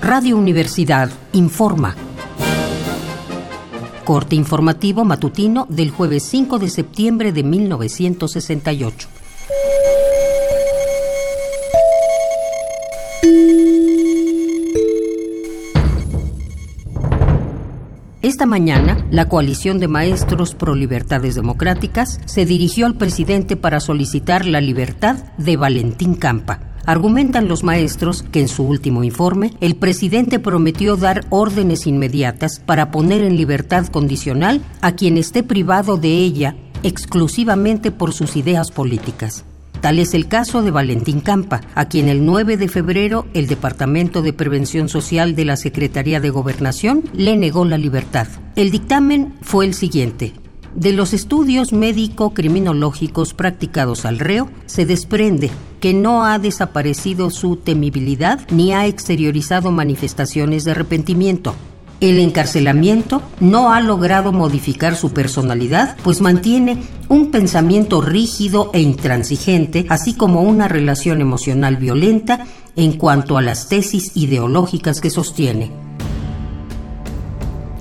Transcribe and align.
Radio 0.00 0.36
Universidad 0.36 1.10
informa. 1.32 1.96
Corte 4.04 4.36
informativo 4.36 5.04
matutino 5.04 5.66
del 5.70 5.90
jueves 5.90 6.22
5 6.24 6.58
de 6.58 6.68
septiembre 6.68 7.32
de 7.32 7.42
1968. 7.42 9.08
Esta 18.20 18.46
mañana, 18.46 19.06
la 19.10 19.28
coalición 19.28 19.78
de 19.78 19.88
maestros 19.88 20.54
pro 20.54 20.74
libertades 20.74 21.34
democráticas 21.34 22.20
se 22.24 22.46
dirigió 22.46 22.86
al 22.86 22.96
presidente 22.96 23.56
para 23.56 23.80
solicitar 23.80 24.46
la 24.46 24.60
libertad 24.60 25.16
de 25.38 25.56
Valentín 25.56 26.14
Campa. 26.14 26.73
Argumentan 26.86 27.48
los 27.48 27.64
maestros 27.64 28.22
que 28.22 28.40
en 28.40 28.48
su 28.48 28.64
último 28.64 29.04
informe 29.04 29.52
el 29.60 29.74
presidente 29.74 30.38
prometió 30.38 30.96
dar 30.96 31.24
órdenes 31.30 31.86
inmediatas 31.86 32.60
para 32.60 32.90
poner 32.90 33.22
en 33.22 33.36
libertad 33.36 33.86
condicional 33.86 34.60
a 34.82 34.92
quien 34.92 35.16
esté 35.16 35.42
privado 35.42 35.96
de 35.96 36.10
ella 36.10 36.56
exclusivamente 36.82 37.90
por 37.90 38.12
sus 38.12 38.36
ideas 38.36 38.70
políticas. 38.70 39.44
Tal 39.80 39.98
es 39.98 40.14
el 40.14 40.28
caso 40.28 40.62
de 40.62 40.70
Valentín 40.70 41.20
Campa, 41.20 41.62
a 41.74 41.86
quien 41.88 42.08
el 42.08 42.24
9 42.24 42.56
de 42.58 42.68
febrero 42.68 43.26
el 43.34 43.46
Departamento 43.46 44.22
de 44.22 44.32
Prevención 44.32 44.88
Social 44.88 45.34
de 45.34 45.44
la 45.46 45.56
Secretaría 45.56 46.20
de 46.20 46.30
Gobernación 46.30 47.02
le 47.14 47.36
negó 47.36 47.64
la 47.64 47.78
libertad. 47.78 48.28
El 48.56 48.70
dictamen 48.70 49.34
fue 49.40 49.64
el 49.66 49.74
siguiente. 49.74 50.32
De 50.74 50.92
los 50.92 51.12
estudios 51.12 51.72
médico-criminológicos 51.72 53.32
practicados 53.32 54.04
al 54.04 54.18
reo, 54.18 54.50
se 54.66 54.86
desprende 54.86 55.50
que 55.84 55.92
no 55.92 56.24
ha 56.24 56.38
desaparecido 56.38 57.28
su 57.28 57.56
temibilidad 57.56 58.40
ni 58.50 58.72
ha 58.72 58.86
exteriorizado 58.86 59.70
manifestaciones 59.70 60.64
de 60.64 60.70
arrepentimiento, 60.70 61.54
el 62.00 62.20
encarcelamiento 62.20 63.20
no 63.38 63.70
ha 63.70 63.82
logrado 63.82 64.32
modificar 64.32 64.96
su 64.96 65.12
personalidad, 65.12 65.98
pues 66.02 66.22
mantiene 66.22 66.78
un 67.10 67.30
pensamiento 67.30 68.00
rígido 68.00 68.70
e 68.72 68.80
intransigente, 68.80 69.84
así 69.90 70.14
como 70.14 70.40
una 70.40 70.68
relación 70.68 71.20
emocional 71.20 71.76
violenta 71.76 72.46
en 72.76 72.92
cuanto 72.96 73.36
a 73.36 73.42
las 73.42 73.68
tesis 73.68 74.16
ideológicas 74.16 75.02
que 75.02 75.10
sostiene. 75.10 75.70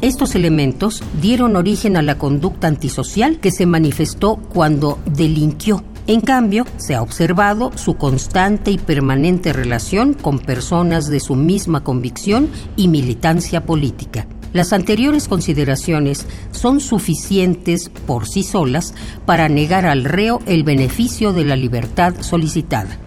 Estos 0.02 0.36
elementos 0.36 1.02
dieron 1.22 1.56
origen 1.56 1.96
a 1.96 2.02
la 2.02 2.18
conducta 2.18 2.68
antisocial 2.68 3.40
que 3.40 3.52
se 3.52 3.66
manifestó 3.66 4.36
cuando 4.36 5.00
delinquió 5.06 5.86
en 6.06 6.20
cambio, 6.20 6.66
se 6.78 6.96
ha 6.96 7.02
observado 7.02 7.72
su 7.76 7.96
constante 7.96 8.72
y 8.72 8.78
permanente 8.78 9.54
relación 9.54 10.14
con 10.14 10.40
personas 10.40 11.08
de 11.10 11.22
su 11.22 11.36
misma 11.36 11.84
convicción 11.84 12.50
y 12.76 12.90
militancia 12.90 13.66
política. 13.66 14.28
Las 14.52 14.74
anteriores 14.74 15.30
consideraciones 15.30 16.28
son 16.52 16.82
suficientes 16.82 17.90
por 17.90 18.28
sí 18.28 18.44
solas 18.44 18.94
para 19.26 19.48
negar 19.48 19.86
al 19.86 20.04
reo 20.04 20.42
el 20.46 20.64
beneficio 20.64 21.32
de 21.32 21.46
la 21.46 21.56
libertad 21.56 22.16
solicitada. 22.20 23.00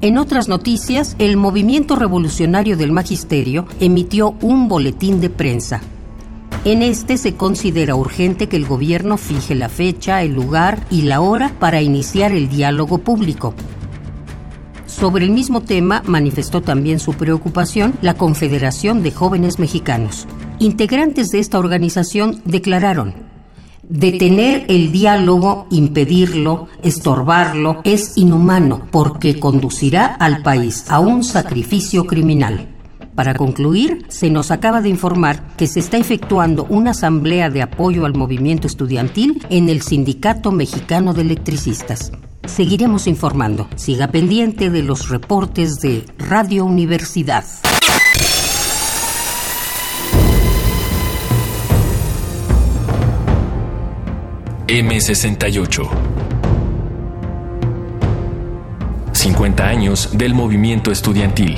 En 0.00 0.16
otras 0.16 0.48
noticias, 0.48 1.14
el 1.18 1.36
Movimiento 1.36 1.94
Revolucionario 1.94 2.76
del 2.76 2.92
Magisterio 2.92 3.66
emitió 3.80 4.34
un 4.40 4.68
boletín 4.68 5.20
de 5.20 5.28
prensa 5.28 5.82
en 6.70 6.82
este 6.82 7.16
se 7.18 7.34
considera 7.34 7.94
urgente 7.94 8.48
que 8.48 8.56
el 8.56 8.66
gobierno 8.66 9.16
fije 9.16 9.54
la 9.54 9.68
fecha, 9.68 10.22
el 10.22 10.34
lugar 10.34 10.86
y 10.90 11.02
la 11.02 11.20
hora 11.20 11.52
para 11.58 11.82
iniciar 11.82 12.32
el 12.32 12.48
diálogo 12.48 12.98
público. 12.98 13.54
Sobre 14.86 15.24
el 15.24 15.30
mismo 15.30 15.60
tema 15.60 16.02
manifestó 16.06 16.60
también 16.60 16.98
su 16.98 17.14
preocupación 17.14 17.94
la 18.02 18.14
Confederación 18.14 19.02
de 19.02 19.12
Jóvenes 19.12 19.58
Mexicanos. 19.58 20.26
Integrantes 20.58 21.28
de 21.28 21.38
esta 21.38 21.58
organización 21.58 22.42
declararon, 22.44 23.14
Detener 23.88 24.66
el 24.68 24.92
diálogo, 24.92 25.66
impedirlo, 25.70 26.68
estorbarlo, 26.82 27.80
es 27.84 28.18
inhumano 28.18 28.82
porque 28.90 29.40
conducirá 29.40 30.06
al 30.06 30.42
país 30.42 30.84
a 30.90 31.00
un 31.00 31.24
sacrificio 31.24 32.04
criminal. 32.04 32.77
Para 33.18 33.34
concluir, 33.34 34.06
se 34.06 34.30
nos 34.30 34.52
acaba 34.52 34.80
de 34.80 34.90
informar 34.90 35.42
que 35.56 35.66
se 35.66 35.80
está 35.80 35.96
efectuando 35.96 36.66
una 36.68 36.92
asamblea 36.92 37.50
de 37.50 37.62
apoyo 37.62 38.06
al 38.06 38.14
movimiento 38.14 38.68
estudiantil 38.68 39.44
en 39.50 39.68
el 39.68 39.82
Sindicato 39.82 40.52
Mexicano 40.52 41.14
de 41.14 41.22
Electricistas. 41.22 42.12
Seguiremos 42.46 43.08
informando. 43.08 43.68
Siga 43.74 44.06
pendiente 44.12 44.70
de 44.70 44.84
los 44.84 45.08
reportes 45.08 45.80
de 45.80 46.04
Radio 46.16 46.64
Universidad. 46.64 47.44
M68 54.68 55.88
50 59.10 59.66
años 59.66 60.10
del 60.16 60.34
movimiento 60.34 60.92
estudiantil. 60.92 61.56